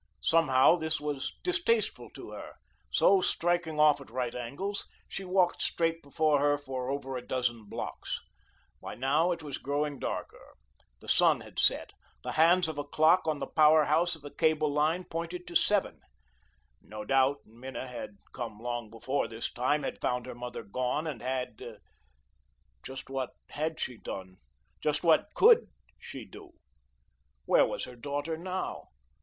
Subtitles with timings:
[0.23, 2.55] Somehow, this was distasteful to her;
[2.89, 7.65] so, striking off at right angles, she walked straight before her for over a dozen
[7.65, 8.19] blocks.
[8.81, 10.55] By now, it was growing darker.
[11.01, 11.91] The sun had set.
[12.23, 15.53] The hands of a clock on the power house of a cable line pointed to
[15.55, 15.99] seven.
[16.81, 21.21] No doubt, Minna had come long before this time, had found her mother gone, and
[21.21, 21.59] had
[22.81, 24.37] just what had she done,
[24.79, 25.67] just what COULD
[25.99, 26.53] she do?
[27.45, 28.85] Where was her daughter now?